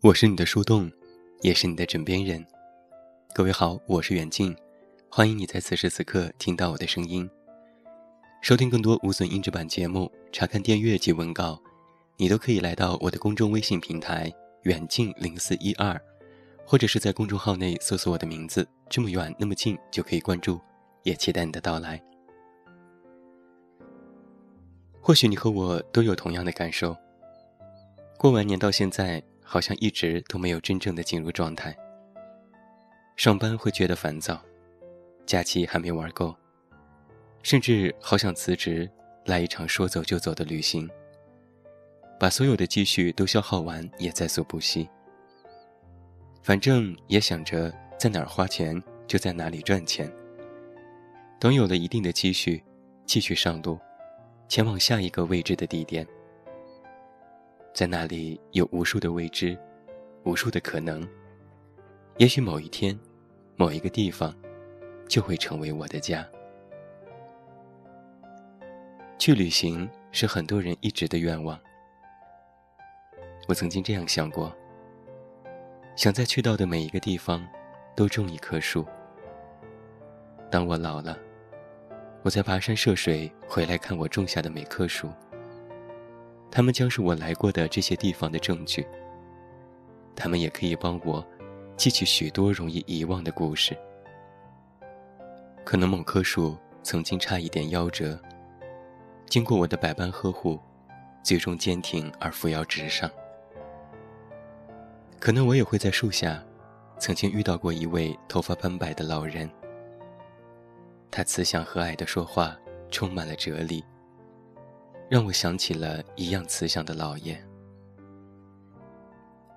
[0.00, 0.88] 我是你的树洞，
[1.40, 2.46] 也是你的枕边人。
[3.34, 4.56] 各位好，我是远近，
[5.10, 7.28] 欢迎你在此时此刻听到我的声音。
[8.40, 11.60] 收听更多无损音质版节目，查看电阅及文稿，
[12.16, 16.00] 你都可以来到我的公众微信平台远近零四一二，
[16.64, 20.60] 或者是在公众号内搜索我的名字，这么远那么近就可以关注，
[21.02, 22.00] 也期待你的到来。
[25.00, 26.96] 或许你和我都有同样的感受，
[28.16, 29.20] 过完年到现在。
[29.50, 31.74] 好像一直都没有真正的进入状态。
[33.16, 34.38] 上班会觉得烦躁，
[35.24, 36.36] 假期还没玩够，
[37.42, 38.88] 甚至好想辞职，
[39.24, 40.86] 来一场说走就走的旅行。
[42.20, 44.86] 把所有的积蓄都消耗完也在所不惜。
[46.42, 50.12] 反正也想着在哪儿花钱就在哪里赚钱。
[51.40, 52.62] 等有了一定的积蓄，
[53.06, 53.78] 继续上路，
[54.46, 56.06] 前往下一个未知的地点。
[57.78, 59.56] 在那里有无数的未知，
[60.24, 61.08] 无数的可能。
[62.16, 62.98] 也许某一天，
[63.54, 64.34] 某一个地方，
[65.06, 66.28] 就会成为我的家。
[69.16, 71.56] 去旅行是很多人一直的愿望。
[73.46, 74.52] 我曾经这样想过：
[75.94, 77.46] 想在去到的每一个地方，
[77.94, 78.84] 都种一棵树。
[80.50, 81.16] 当我老了，
[82.24, 85.08] 我在跋山涉水回来看我种下的每棵树。
[86.50, 88.86] 他们将是我来过的这些地方的证据。
[90.16, 91.24] 他们也可以帮我
[91.76, 93.76] 记起许多容易遗忘的故事。
[95.64, 98.18] 可能某棵树曾经差一点夭折，
[99.26, 100.58] 经过我的百般呵护，
[101.22, 103.08] 最终坚挺而扶摇直上。
[105.20, 106.42] 可能我也会在树下，
[106.98, 109.48] 曾经遇到过一位头发斑白的老人。
[111.10, 112.56] 他慈祥和蔼的说话，
[112.90, 113.84] 充满了哲理。
[115.08, 117.42] 让我想起了一样慈祥的老爷。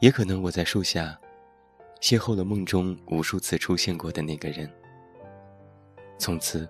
[0.00, 1.18] 也可能我在树下，
[2.00, 4.70] 邂逅了梦中无数次出现过的那个人。
[6.18, 6.68] 从此，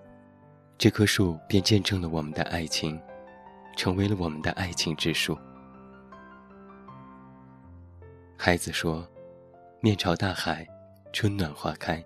[0.77, 2.99] 这棵树便见证了我们的爱情，
[3.75, 5.37] 成为了我们的爱情之树。
[8.37, 9.05] 孩子说
[9.81, 10.65] ：“面朝大海，
[11.11, 12.03] 春暖花开。”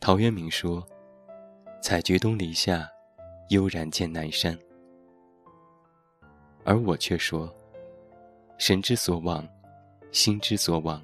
[0.00, 0.84] 陶渊明说
[1.80, 2.88] ：“采菊东篱下，
[3.50, 4.58] 悠然见南山。”
[6.64, 7.52] 而我却说
[8.58, 9.46] ：“神之所往，
[10.10, 11.02] 心之所往，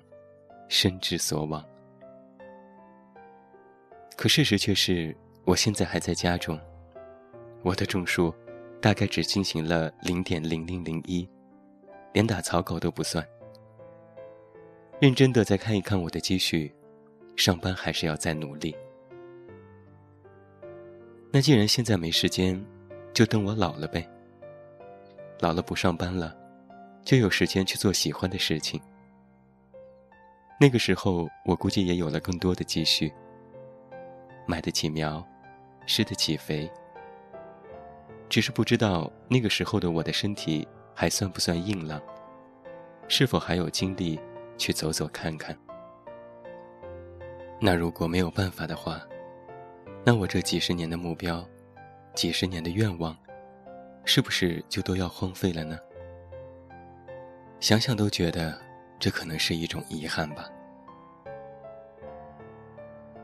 [0.69, 1.65] 身之所往。”
[4.17, 6.59] 可事实却是，我现在还在家中，
[7.63, 8.35] 我的种树
[8.81, 11.29] 大概只进行了零点零零零一，
[12.13, 13.27] 连打草稿都不算。
[15.01, 16.75] 认真的再看一看我的积蓄，
[17.37, 18.75] 上班还是要再努力。
[21.31, 22.65] 那既然现在没时间，
[23.13, 24.09] 就等我老了呗。
[25.41, 26.37] 老了不上班了，
[27.05, 28.81] 就有时间去做喜欢的事情。
[30.61, 33.13] 那个时候，我估计也有了更多的积蓄，
[34.47, 35.25] 买得起苗，
[35.87, 36.69] 施得起肥。
[38.29, 42.03] 只是不知道那个时候的我的身体还算不算硬朗，
[43.07, 44.19] 是否还有精力
[44.57, 45.57] 去走走看看。
[47.61, 49.01] 那如果没有办法的话，
[50.05, 51.49] 那我这几十年的目标，
[52.15, 53.17] 几十年的愿望。
[54.11, 55.79] 是不是就都要荒废了呢？
[57.61, 58.59] 想想都觉得，
[58.99, 60.49] 这可能是一种遗憾吧。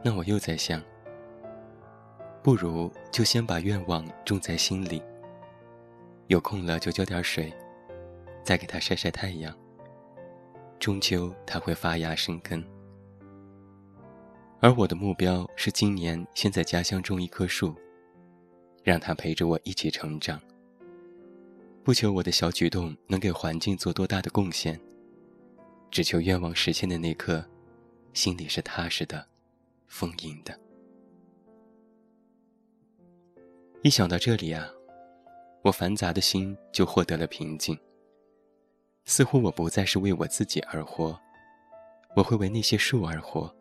[0.03, 0.83] 那我又在想，
[2.43, 5.03] 不如就先把愿望种在心里。
[6.27, 7.51] 有空了就浇点水，
[8.43, 9.56] 再给它晒晒太阳。
[10.78, 12.62] 终究它会发芽生根。
[14.61, 17.75] 而我的目标是今年先在家乡种一棵树，
[18.83, 20.39] 让它陪着我一起成长。
[21.84, 24.81] 不求我的小举动能给环境做多大的贡献，
[25.91, 27.45] 只求愿望实现的那刻，
[28.15, 29.22] 心里是踏实的、
[29.86, 30.59] 丰盈的。
[33.83, 34.66] 一想到这里啊，
[35.60, 37.78] 我繁杂的心就获得了平静。
[39.04, 41.21] 似乎我不再是为我自己而活，
[42.16, 43.54] 我会为那些树而活，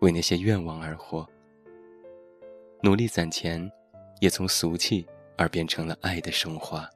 [0.00, 1.28] 为那些愿望而活。
[2.82, 3.70] 努力攒钱，
[4.22, 6.88] 也从俗气而变成了爱的升华。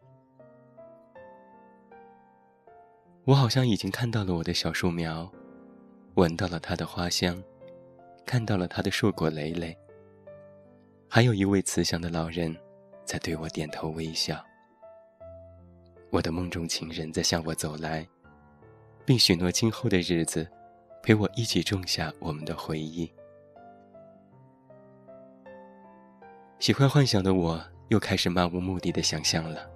[3.26, 5.30] 我好像已经看到了我的小树苗，
[6.16, 7.42] 闻到了它的花香，
[8.26, 9.74] 看到了它的硕果累累。
[11.08, 12.54] 还有一位慈祥的老人，
[13.06, 14.44] 在对我点头微笑。
[16.10, 18.06] 我的梦中情人在向我走来，
[19.06, 20.46] 并许诺今后的日子，
[21.02, 23.10] 陪我一起种下我们的回忆。
[26.58, 29.66] 喜欢幻想的我，又开始漫无目的的想象了。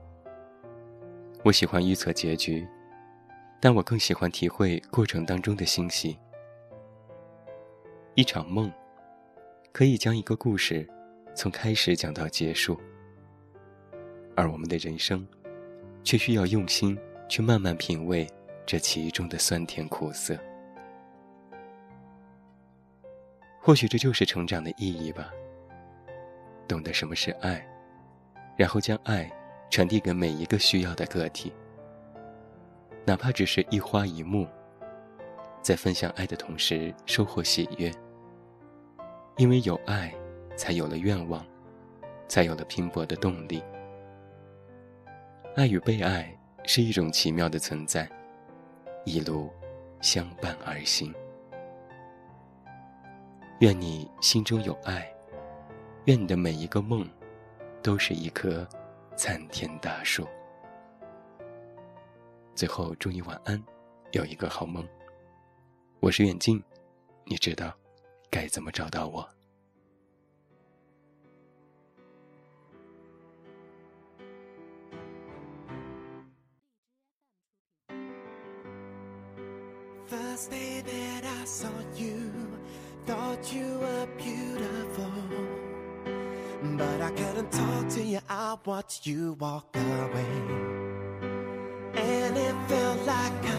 [1.43, 2.69] 我喜欢预测结局。
[3.61, 6.17] 但我更喜欢体会过程当中的欣喜。
[8.15, 8.73] 一场梦，
[9.73, 10.89] 可以将一个故事
[11.35, 12.79] 从开始讲到结束，
[14.37, 15.27] 而我们的人生，
[16.03, 18.27] 却需要用心去慢慢品味
[18.65, 20.39] 这其中的酸甜苦涩。
[23.61, 25.31] 或许这就是成长的意义吧。
[26.67, 27.67] 懂得什么是爱，
[28.57, 29.31] 然后将爱
[29.71, 31.53] 传递给每一个需要的个体，
[33.09, 34.47] 哪怕只是一花一木，
[35.63, 37.91] 在分享爱的同时收获喜悦。
[39.39, 40.15] 因为有爱，
[40.59, 41.43] 才有了愿望，
[42.29, 43.63] 才有了拼搏的动力。
[45.57, 46.31] 爱与被爱
[46.65, 48.07] 是一种奇妙的存在，
[49.07, 49.51] 一路
[50.03, 51.11] 相伴而行。
[53.61, 55.11] 愿你心中有爱，
[56.05, 57.09] 愿你的每一个梦，
[57.83, 58.69] 都是一棵
[59.17, 60.29] 参天大树。
[62.59, 63.63] 最后，祝你晚安，
[64.11, 64.85] 有一个好梦。
[66.01, 66.61] 我是远近，
[67.25, 67.73] 你知道
[68.29, 69.25] 该怎么找到我。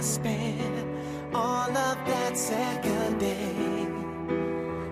[0.09, 3.85] Spent all of that second day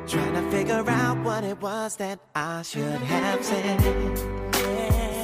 [0.05, 3.79] trying to figure out what it was that I should have said.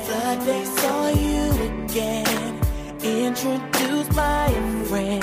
[0.10, 1.52] The day saw you
[1.84, 2.60] again,
[3.04, 5.23] introduced by a friend,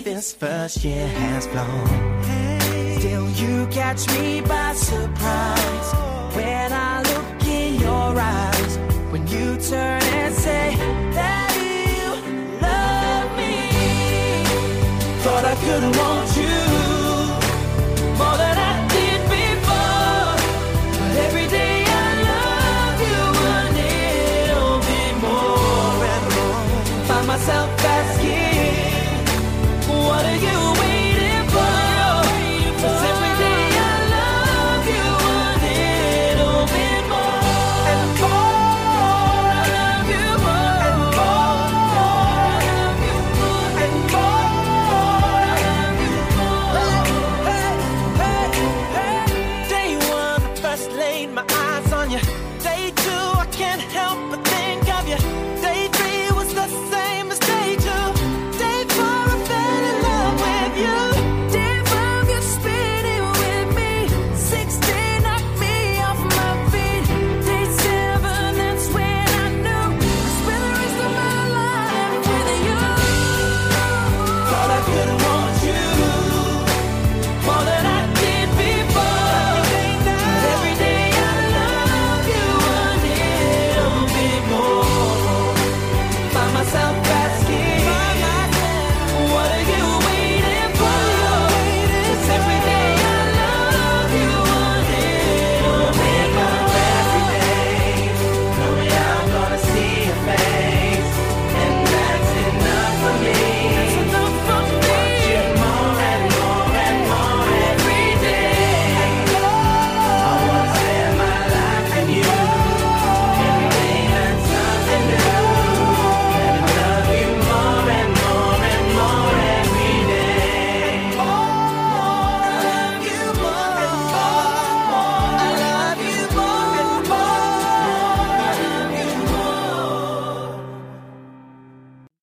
[0.00, 1.86] this first year has flown.
[2.98, 5.92] Still, you catch me by surprise
[6.36, 8.78] when I look in your eyes.
[9.10, 10.76] When you turn and say
[11.18, 12.10] that you
[12.60, 13.56] love me,
[15.22, 16.58] thought I could want you
[18.18, 20.34] more than I did before.
[20.98, 23.20] But every day I love you
[23.54, 26.06] a little bit more.
[27.06, 27.87] Find myself